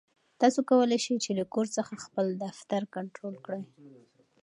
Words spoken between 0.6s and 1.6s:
کولای شئ چې له